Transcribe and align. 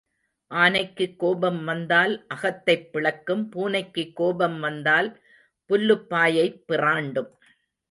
ஆனைக்குக் 0.51 1.15
கோபம் 1.15 1.63
வந்தால் 1.63 2.25
அகத்தைப் 2.27 2.91
பிளக்கும் 2.91 3.49
பூனைக்குக் 3.49 4.15
கோபம் 4.15 4.59
வந்தால் 4.59 5.21
புல்லுப்பாயைப் 5.69 6.63
பிறாண்டும். 6.67 7.31